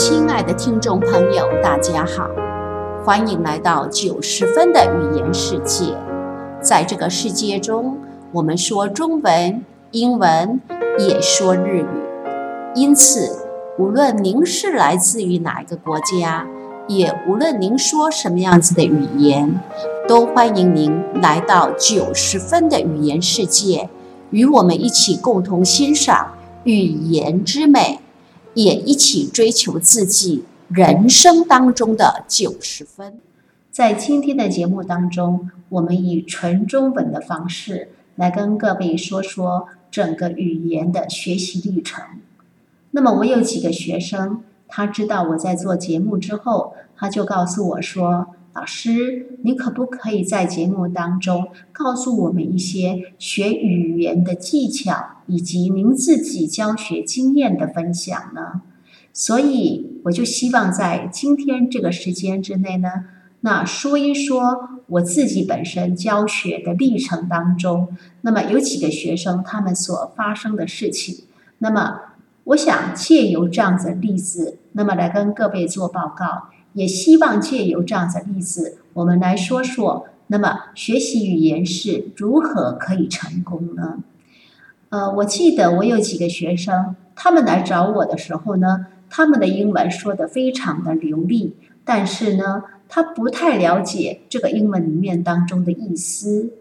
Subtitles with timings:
[0.00, 2.30] 亲爱的听众朋友，大家好，
[3.04, 5.92] 欢迎来到九十分的语言世界。
[6.62, 7.98] 在这个世界中，
[8.30, 10.60] 我们说中文、英文，
[11.00, 11.86] 也说日语。
[12.76, 13.44] 因此，
[13.76, 16.46] 无论您是来自于哪一个国家，
[16.86, 19.60] 也无论您说什么样子的语言，
[20.06, 23.90] 都欢迎您来到九十分的语言世界，
[24.30, 27.98] 与我们一起共同欣赏语言之美。
[28.54, 33.18] 也一起追求自己人生当中的九十分。
[33.70, 42.04] 在今天的节目当中，我们以纯中文的方式来跟各位说说整个语言的学习历程。
[42.90, 48.28] 那么，我有几个学生，他知道我在做节目之后，他就告诉我说。
[48.54, 58.62] 老师，你可不可以在节目当中告诉我们一些学语言的技巧，以及您自己教学经验的分享呢？
[59.12, 62.88] 所以，我就希望在今天这个时间之内呢，
[63.40, 67.88] 那说一说我自己本身教学的历程当中，
[68.22, 71.26] 那么有几个学生他们所发生的事情，
[71.58, 72.00] 那么
[72.44, 76.48] 我想借由这样子的例子，那么来跟各位做报告。
[76.72, 83.98] 也希望借由这样的例子，我们来说说，那么学习语言是如何可以成功呢？
[84.90, 96.52] 呃，我记得我有几个学生，他们来找我的时候呢，他们的英文说的非常的流利，但是呢，他不太了解这个英文里面当中的意思。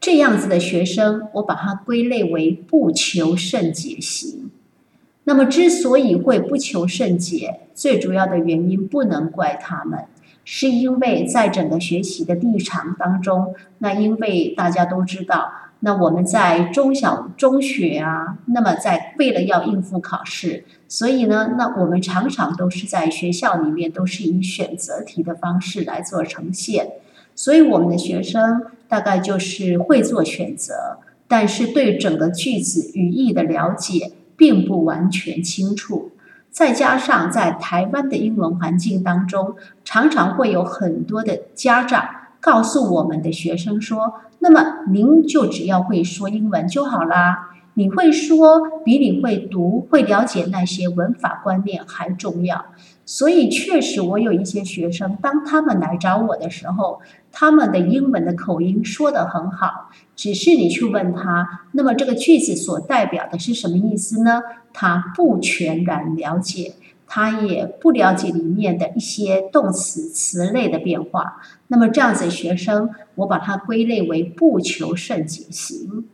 [0.00, 4.43] 这样子的学生，我把它归类为不求甚解型。
[5.24, 10.00] 那么，之所以会不求甚解，最主要的原因不能怪他们，
[10.44, 15.50] 是因为在整个学习的历程当中，那因为大家都知道，
[15.80, 26.92] 那我们在中小中学啊，那么在为了要应付考试，所以呢，那我们常常都是在学校里面都是以选择题的方式来做呈现，
[27.34, 34.12] 所以我们的学生大概就是会做选择，但是对整个句子语义的了解。
[34.36, 36.12] 并不完全清楚，
[36.50, 42.08] 再加上在台湾的英文环境当中，常常会有很多的家长
[42.40, 52.66] 告诉我们的学生说：“那么您就只要会说英文就好啦，你会说比你会读、会了解那些文法观念还重要。”
[53.06, 64.40] 所以，确实，我有一些学生，当他们来找我的时候，他们的英文的口音说得很好，只是你去问他，那么这个句子所代表的是什么意思呢？
[64.72, 71.42] 他不全然了解，他也不了解里面的一些动词词类的变化。
[71.66, 76.06] 那么这样子学生，我把它归类为不求甚解型。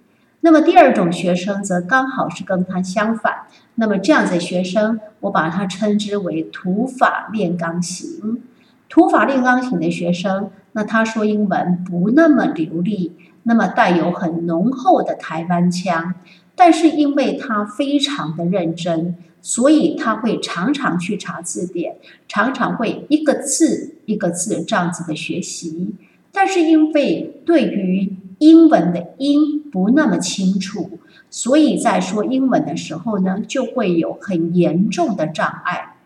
[0.43, 3.47] 那么第二种学生则刚好是跟他相反。
[3.75, 8.43] 那么这样子学生，我把它称之为土法炼钢型。
[8.89, 13.12] 土法炼钢型的学生，那他说英文不那么流利，
[13.45, 16.15] 那么带有很浓厚的台湾腔，
[16.57, 21.97] 但是因为他非常的认真，所以他会常常去查字典，
[22.27, 25.95] 常常会一个字一个字这样子的学习。
[26.33, 35.97] 但是因为对于英文的音不那么清楚，所以在说英文的时候呢，就会有很严重的障碍。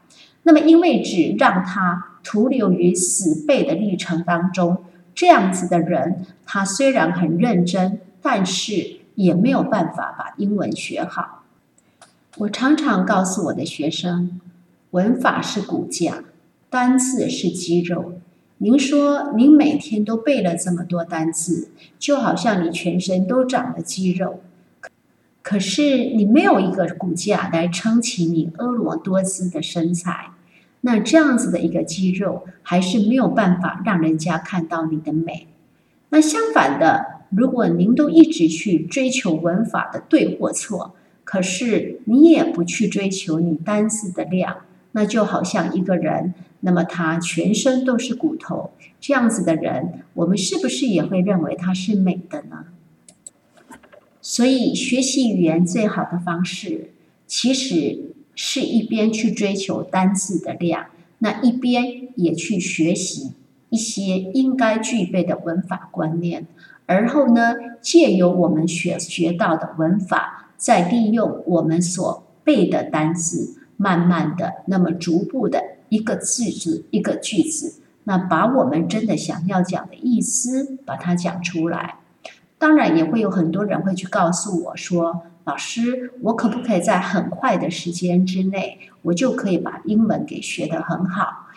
[0.43, 4.79] 那么，因为只让他徒留于死背的历程当中，
[5.15, 11.45] 这样子的人，他虽然很认真，但是也没有办法把英文学好。
[12.39, 14.41] 我常常告诉我的学生，
[14.91, 16.25] 文法是骨架，
[16.69, 18.15] 单字是肌肉。
[18.59, 24.41] 您说，您每天都背了这么多单词，就好像你全身都长了肌肉，
[25.43, 30.31] 可是你没有一个骨架来撑起你婀娜多姿的身材，
[30.83, 35.49] 那这样子的一个肌肉还是没有办法让人家看到你的美。
[36.11, 44.59] 那相反的，如果您都一直去追求文法的对或错，可是你也不去追求你单词的量。
[44.97, 48.71] 那就好像一个人，那么他全身都是骨头，
[49.01, 52.67] 这样子的人，我们是不是也会认为他是美的呢？
[54.23, 56.93] 所以学习语言最好的方式，
[57.27, 60.87] 其实是一边去追求单字的量，
[61.19, 63.33] 那一边也去学习
[63.71, 66.47] 一些应该具备的文法观念，
[66.87, 73.61] 而后呢，借由我们学学到的文法，再利用我们所背的单字。
[73.77, 81.97] 慢慢的，那么逐步的一个句子一个句子，那把我们真的想要讲的意思把它讲出来。
[82.59, 91.49] 当然也会有很多人会去告诉我说：“老师，我可不可以在很快的时间之内，我就可以把英文给学得很好？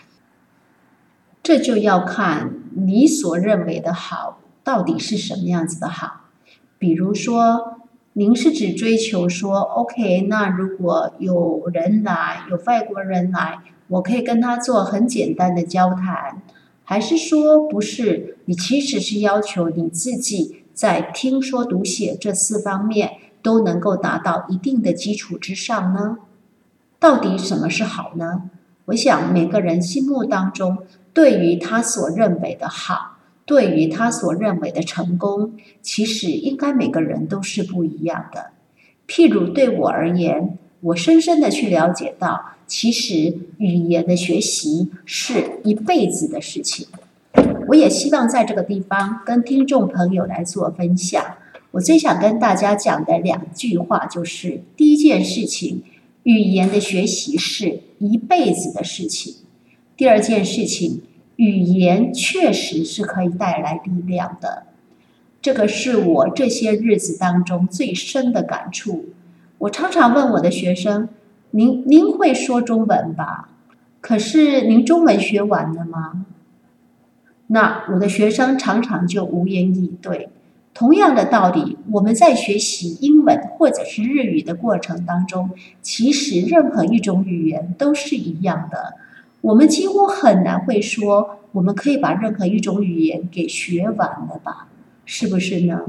[1.42, 6.26] 这就要看你所认为的好到底是什么样子的好。
[6.78, 7.80] 比如说，
[8.20, 13.60] 您是指追求说，OK，那如果有人来，有外国人来，
[13.90, 16.42] 我可以跟他做很简单的交谈，
[16.84, 18.40] 还是说不是？
[18.46, 26.18] 你其实是要求你自己在听说读写这四方面都能够达到一定的基础之上呢？
[27.00, 28.50] 到底什么是好呢？
[28.86, 30.80] 我想每个人心目当中
[31.14, 33.17] 对于他所认为的好。
[33.48, 38.48] 对于他所认为的成功，其实应该每个人都是不一样的。
[39.08, 46.88] 譬如对我而言，我深深的去了解到，其实语言的学习是一辈子的事情。
[47.70, 51.24] 我也希望在这个地方跟听众朋友来做分享。
[51.72, 55.84] 我最想跟大家讲的两句话就是：第一件事情，
[56.24, 59.36] 语言的学习是一辈子的事情；
[59.96, 61.04] 第二件事情。
[61.38, 64.64] 语言确实是可以带来力量的，
[65.42, 69.06] 这个是我这些日子当中最深的感触。
[69.60, 71.10] 我常常问我的学生
[71.52, 73.50] ：“您您会说中文吧？
[74.02, 76.26] 可是您中文学完了吗？”
[77.50, 80.30] 那我的学生常常就无言以对。
[80.74, 85.50] 同样的道理，我们在学习英文或者是日语的过程当中，
[85.82, 88.96] 其实任何一种语言都是一样的。
[89.42, 94.68] 我们几乎很难会说，我们可以把任何一种语言给学完了吧？
[95.06, 95.82] 是不是呢？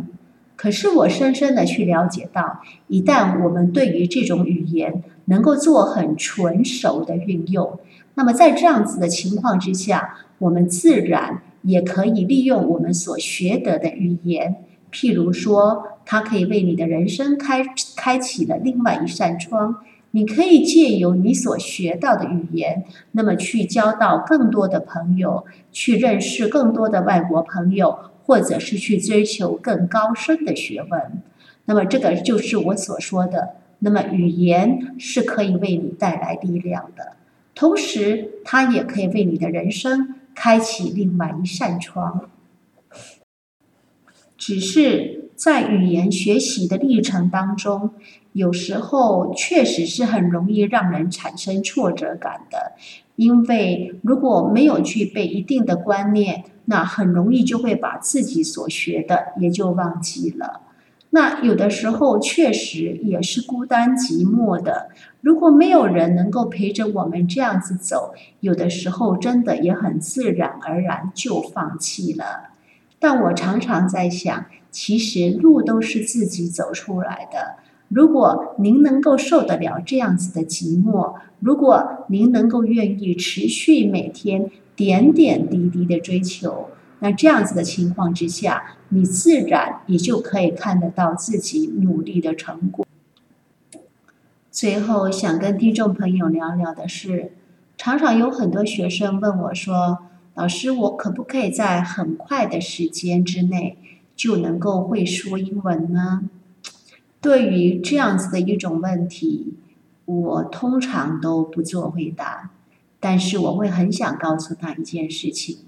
[0.54, 7.78] 可是我深深的去了解到，一旦我们对于这种语言能够做很纯熟的运用，
[8.14, 14.56] 那么在这样子的情况之下，我们自然也可以利用我们所学得的语言，
[14.92, 17.64] 譬如说，它可以为你的人生开
[17.96, 19.76] 开启了另外一扇窗。
[20.12, 31.22] 你可以借由你所学到的语言，那么去交到更多的朋友，去认识更多的外国朋友，或者是去追求更高深的学问。
[31.66, 33.56] 那么这个就是我所说的。
[33.80, 37.14] 那么语言是可以为你带来力量的，
[37.54, 42.28] 同时它也可以为你的人生开启另外一扇窗。
[44.36, 47.90] 只是在语言学习的历程当中。
[48.32, 52.72] 有时候确实是很容易让人产生挫折感的，
[53.16, 60.60] 因为如果没有具备一定的观念，那很容易就会把自己所学的也就忘记了。
[61.10, 64.90] 那有的时候确实也是孤单寂寞的，
[65.20, 72.50] 如果没有人能够陪着我们这样子走，有的时候真的也很自然而然就放弃了。
[73.00, 74.44] 但我常常在想，
[74.80, 77.56] 其实路都是自己走出来的。
[77.88, 86.68] 如果您能够受得了这样子的寂寞，如果您能够愿意持续每天点点滴滴的追求，
[87.00, 92.86] 那这样子的情况之下，你自然也就可以看得到自己努力的成果。
[94.52, 97.32] 最后想跟听众朋友聊聊的是，
[97.76, 99.98] 常常有很多学生问我说
[100.38, 103.76] ：“老师，我可不可以在很快的时间之内
[104.18, 106.28] 就能够会说英文呢？”
[107.22, 109.54] 对于这样子的一种问题，
[110.04, 112.50] 我通常都不做回答，
[113.00, 115.58] 但是我会很想告诉他一件事情：，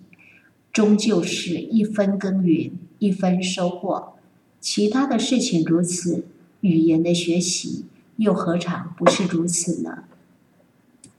[0.73, 4.15] 终究是一分耕耘一分收获，
[4.61, 6.25] 其他的事情如此，
[6.61, 7.85] 语言的学习
[8.17, 10.05] 又何尝不是如此呢？